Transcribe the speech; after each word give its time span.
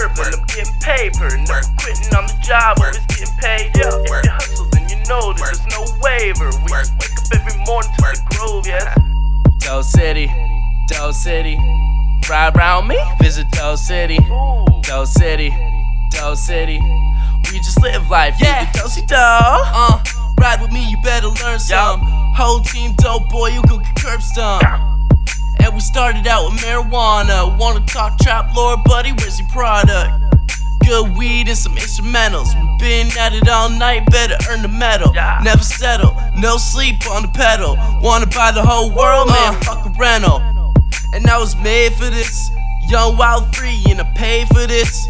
urban. 0.00 0.34
I'm 0.34 0.46
getting 0.46 0.74
paper, 0.80 1.36
never 1.36 1.66
quitting 1.78 2.14
on 2.14 2.26
the 2.26 2.38
job, 2.42 2.78
always 2.80 2.98
getting 3.06 3.34
paid. 3.38 3.70
Yeah, 3.74 3.94
if 3.94 4.24
you 4.24 4.30
hustle, 4.30 4.66
then 4.72 4.88
you 4.88 4.98
know 5.08 5.32
that 5.32 5.42
there's 5.42 5.64
no 5.66 5.82
waiver. 6.00 6.50
We 6.64 6.70
just 6.78 6.94
wake 6.98 7.14
up 7.18 7.28
every 7.34 7.56
morning 7.64 7.90
to 7.98 8.02
the 8.14 8.22
groove, 8.34 8.66
yeah. 8.66 8.94
Doe 9.58 9.82
City, 9.82 10.30
Doe 10.88 11.10
City, 11.10 11.58
ride 12.28 12.56
round 12.56 12.88
me, 12.88 12.98
visit 13.20 13.46
Doe 13.52 13.76
City, 13.76 14.18
Doe 14.82 15.04
City, 15.04 15.50
Doe 16.12 16.34
City. 16.34 16.80
We 17.52 17.58
just 17.58 17.80
live 17.82 18.08
life, 18.10 18.36
yeah. 18.40 18.70
Do 18.72 18.88
Si 18.88 19.00
Do. 19.06 19.14
Uh, 19.16 20.02
ride 20.40 20.60
with 20.60 20.70
me, 20.70 20.88
you 20.90 20.98
better 21.02 21.28
learn 21.28 21.58
some. 21.58 22.00
Whole 22.36 22.60
team 22.60 22.94
dope 22.98 23.28
boy, 23.30 23.48
you 23.48 23.62
go 23.68 23.78
get 23.78 23.94
curb 23.96 24.20
stomp. 24.20 24.97
Started 25.88 26.26
out 26.26 26.52
with 26.52 26.60
marijuana. 26.60 27.58
Wanna 27.58 27.80
talk 27.86 28.18
trap 28.18 28.54
lord, 28.54 28.84
buddy? 28.84 29.10
Where's 29.12 29.40
your 29.40 29.48
product? 29.48 30.12
Good 30.84 31.16
weed 31.16 31.48
and 31.48 31.56
some 31.56 31.76
instrumentals. 31.76 32.52
We've 32.60 32.78
been 32.78 33.06
at 33.18 33.32
it 33.32 33.48
all 33.48 33.70
night, 33.70 34.04
better 34.10 34.36
earn 34.50 34.60
the 34.60 34.68
medal. 34.68 35.14
Never 35.14 35.62
settle, 35.62 36.14
no 36.36 36.58
sleep 36.58 36.96
on 37.10 37.22
the 37.22 37.28
pedal. 37.28 37.78
Wanna 38.02 38.26
buy 38.26 38.52
the 38.52 38.62
whole 38.62 38.94
world, 38.94 39.30
uh. 39.30 39.32
man? 39.32 39.62
Fuck 39.62 39.86
a 39.86 39.90
rental. 39.98 40.42
And 41.14 41.26
I 41.26 41.38
was 41.38 41.56
made 41.56 41.94
for 41.94 42.10
this. 42.10 42.50
Young, 42.90 43.16
wild, 43.16 43.56
free, 43.56 43.82
and 43.88 43.98
I 43.98 44.04
paid 44.14 44.46
for 44.48 44.66
this. 44.66 45.08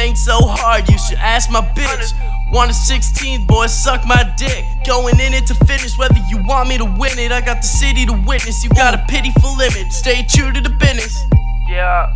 Bang 0.00 0.16
so 0.16 0.40
hard, 0.40 0.88
you 0.88 0.96
should 0.96 1.18
ask 1.18 1.50
my 1.50 1.60
bitch. 1.76 2.16
Want 2.50 2.70
a 2.70 2.72
16th, 2.72 3.46
boy, 3.46 3.66
suck 3.66 4.00
my 4.06 4.24
dick. 4.38 4.64
Going 4.86 5.20
in 5.20 5.34
it 5.34 5.46
to 5.48 5.54
finish, 5.68 5.98
whether 5.98 6.16
you 6.26 6.38
want 6.48 6.70
me 6.70 6.78
to 6.78 6.86
win 6.86 7.18
it. 7.18 7.30
I 7.32 7.42
got 7.42 7.60
the 7.60 7.68
city 7.68 8.06
to 8.06 8.14
witness. 8.24 8.64
You 8.64 8.70
got 8.70 8.94
a 8.94 9.04
pitiful 9.12 9.42
for 9.42 9.58
limit. 9.58 9.92
Stay 9.92 10.24
true 10.24 10.52
to 10.52 10.60
the 10.62 10.70
business. 10.70 11.12
Yeah, 11.68 12.08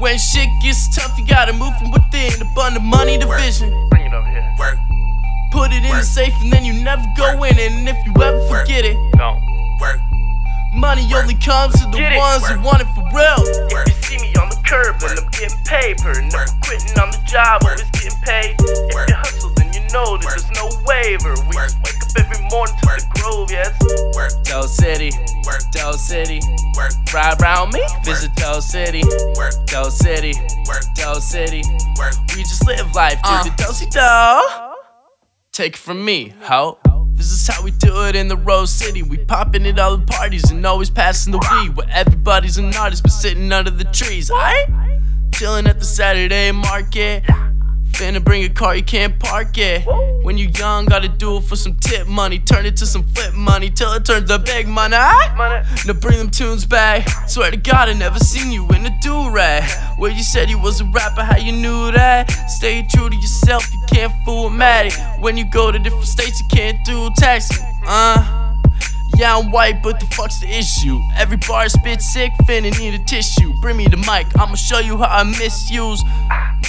When 0.00 0.18
shit 0.18 0.48
gets 0.64 0.82
tough, 0.96 1.16
you 1.16 1.24
gotta 1.28 1.52
move 1.52 1.70
from 1.78 1.92
within. 1.92 2.42
Abundant 2.42 2.84
money, 2.84 3.16
the 3.18 3.26
vision. 3.26 3.70
bring 3.88 4.06
it 4.06 4.12
over 4.12 4.26
here. 4.28 4.42
Work, 4.58 4.78
Put 5.52 5.70
it 5.70 5.84
in 5.86 5.94
the 5.94 6.02
safe, 6.02 6.34
and 6.42 6.52
then 6.52 6.64
you 6.64 6.82
never 6.82 7.06
go 7.16 7.44
in 7.44 7.56
it. 7.56 7.70
And 7.70 7.88
if 7.88 8.04
you 8.04 8.12
ever 8.20 8.42
forget 8.48 8.84
it, 8.84 8.98
No. 9.14 9.38
work, 9.80 10.00
money 10.74 11.06
only 11.14 11.34
comes 11.38 11.78
to 11.78 11.86
the 11.86 11.98
Get 11.98 12.14
it. 12.14 12.18
ones 12.18 12.44
who 12.48 12.58
want 12.62 12.80
it 12.82 12.88
for 12.98 13.06
real. 13.14 13.67
Then 20.08 20.20
you 20.20 20.24
know 20.24 20.30
there's 20.30 20.50
no 20.52 20.68
waiver. 20.86 21.34
We 21.48 21.54
just 21.56 21.76
wake 21.84 22.00
up 22.00 22.24
every 22.24 22.48
morning 22.48 22.74
to 22.80 22.86
the 22.86 23.06
grove, 23.20 23.50
yes. 23.50 23.76
work, 24.16 24.32
Doe 24.44 24.66
City, 24.66 25.10
work, 25.46 25.62
Doe 25.72 25.92
City. 25.92 26.40
work, 26.76 26.92
Ride 27.12 27.40
around 27.42 27.72
me, 27.72 27.82
visit 28.04 28.34
Doe 28.36 28.60
City, 28.60 29.02
work, 29.36 29.54
Doe 29.66 29.88
City, 29.90 30.32
work, 30.66 30.84
Doe 30.94 31.18
City. 31.18 31.62
work. 31.98 32.14
We 32.34 32.42
just 32.42 32.66
live 32.66 32.94
life 32.94 33.18
through 33.26 33.50
the 33.50 33.54
Do 33.56 33.72
Si 33.72 33.86
Do. 33.86 34.74
Take 35.52 35.74
it 35.74 35.78
from 35.78 36.04
me, 36.04 36.32
ho. 36.42 36.78
This 37.12 37.30
is 37.32 37.46
how 37.48 37.62
we 37.64 37.72
do 37.72 38.04
it 38.04 38.14
in 38.14 38.28
the 38.28 38.36
Rose 38.36 38.72
City. 38.72 39.02
We 39.02 39.18
popping 39.18 39.66
it 39.66 39.78
all 39.78 39.96
the 39.96 40.06
parties 40.06 40.50
and 40.52 40.64
always 40.64 40.88
passing 40.88 41.32
the 41.32 41.38
weed. 41.38 41.76
Where 41.76 41.88
everybody's 41.90 42.58
an 42.58 42.74
artist 42.76 43.02
but 43.02 43.10
sitting 43.10 43.50
under 43.52 43.70
the 43.72 43.84
trees. 43.84 44.30
I 44.32 45.00
chilling 45.32 45.66
at 45.66 45.80
the 45.80 45.84
Saturday 45.84 46.52
market. 46.52 47.24
Finna 47.92 48.22
bring 48.22 48.44
a 48.44 48.48
car, 48.48 48.76
you 48.76 48.82
can't 48.82 49.18
park 49.18 49.58
it. 49.58 49.84
When 50.22 50.38
you 50.38 50.48
young, 50.48 50.86
gotta 50.86 51.08
do 51.08 51.38
it 51.38 51.44
for 51.44 51.56
some 51.56 51.74
tip 51.76 52.06
money. 52.06 52.38
Turn 52.38 52.64
it 52.66 52.76
to 52.76 52.86
some 52.86 53.02
flip 53.02 53.34
money 53.34 53.70
till 53.70 53.92
it 53.92 54.04
turns 54.04 54.28
to 54.30 54.38
big 54.38 54.68
money. 54.68 54.96
Now 54.96 55.92
bring 56.00 56.18
them 56.18 56.30
tunes 56.30 56.64
back. 56.64 57.08
Swear 57.28 57.50
to 57.50 57.56
God, 57.56 57.88
I 57.88 57.94
never 57.94 58.18
seen 58.18 58.52
you 58.52 58.66
in 58.68 58.86
a 58.86 58.90
do 59.02 59.30
rag. 59.30 59.64
Where 59.98 60.10
you 60.10 60.22
said 60.22 60.48
you 60.48 60.58
was 60.58 60.80
a 60.80 60.84
rapper, 60.84 61.22
how 61.22 61.38
you 61.38 61.52
knew 61.52 61.90
that? 61.92 62.30
Stay 62.48 62.86
true 62.94 63.10
to 63.10 63.16
yourself, 63.16 63.64
you 63.72 63.80
can't 63.88 64.12
fool 64.24 64.50
Maddie. 64.50 64.94
When 65.20 65.36
you 65.36 65.44
go 65.50 65.72
to 65.72 65.78
different 65.78 66.06
states, 66.06 66.40
you 66.40 66.46
can't 66.56 66.78
do 66.84 67.10
taxi. 67.16 67.60
Uh. 67.86 68.44
Yeah, 69.16 69.36
I'm 69.36 69.50
white, 69.50 69.82
but 69.82 69.98
the 69.98 70.06
fuck's 70.14 70.38
the 70.38 70.46
issue? 70.46 71.00
Every 71.16 71.38
bar 71.48 71.68
spit 71.68 72.00
sick, 72.00 72.30
finna 72.46 72.70
need 72.78 72.94
a 72.94 73.04
tissue. 73.04 73.52
Bring 73.60 73.76
me 73.76 73.88
the 73.88 73.96
mic, 73.96 74.26
I'ma 74.38 74.54
show 74.54 74.78
you 74.78 74.96
how 74.96 75.06
I 75.06 75.24
misuse. 75.24 76.00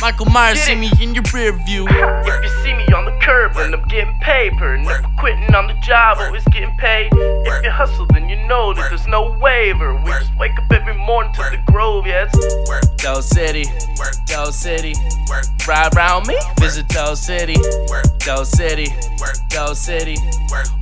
Michael 0.01 0.27
Myers, 0.27 0.59
see 0.59 0.75
me 0.75 0.89
in 1.01 1.13
your 1.13 1.25
rear 1.33 1.51
view. 1.51 1.85
If 1.89 2.43
you 2.43 2.49
see 2.63 2.73
me 2.73 2.87
on 2.95 3.03
the 3.03 3.11
curb, 3.21 3.53
then 3.55 3.73
I'm 3.73 3.83
getting 3.99 4.19
paper. 4.21 4.77
Never 4.77 5.07
quitting 5.17 5.53
on 5.53 5.67
the 5.67 5.73
job, 5.81 6.19
always 6.19 6.45
getting 6.45 6.75
paid. 6.77 7.09
If 7.11 7.63
you 7.63 7.69
hustle, 7.69 8.05
then 8.13 8.29
you 8.29 8.37
know 8.47 8.73
that 8.73 8.89
there's 8.89 9.07
no 9.07 9.37
waiver. 9.41 9.93
We 9.95 10.11
just 10.11 10.35
wake 10.37 10.57
up 10.57 10.71
every 10.71 10.93
morning 10.93 11.33
to 11.33 11.43
the 11.51 11.59
grove, 11.69 12.07
yes. 12.07 12.33
Work, 12.67 12.83
Doe 12.97 13.19
City, 13.19 13.65
work, 13.97 14.15
Doe 14.25 14.51
City. 14.51 14.95
Ride 15.67 15.93
around 15.95 16.27
me, 16.27 16.37
visit 16.59 16.87
Doe 16.87 17.13
City, 17.13 17.57
work, 17.89 18.05
Doe 18.19 18.43
City, 18.43 18.87
work, 19.19 19.35
Doe 19.49 19.73
City. 19.73 20.17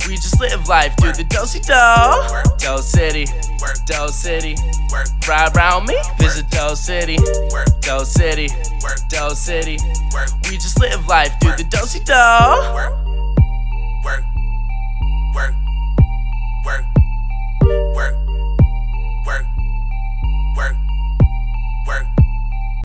We 0.06 0.14
just 0.14 0.40
live 0.40 0.68
life 0.68 0.94
through 1.00 1.12
the 1.12 1.24
Do 1.24 1.44
Si 1.44 1.58
Do. 1.58 1.74
Doe 2.58 2.80
City, 2.80 3.26
work, 3.60 3.84
Doe 3.86 4.08
City. 4.08 4.54
Ride 5.26 5.56
around 5.56 5.86
me, 5.86 5.96
visit 6.18 6.48
Doe 6.50 6.74
City, 6.74 7.18
work, 7.50 7.68
Doe 7.80 8.04
City, 8.04 8.48
work, 8.80 9.00
Doe 9.08 9.34
City. 9.34 9.78
We 10.48 10.56
just 10.56 10.80
live 10.80 11.06
life 11.08 11.34
through 11.40 11.56
the 11.56 11.64
Do 11.64 11.78
Si 11.78 11.98
Do. 11.98 12.14
work. 12.72 13.07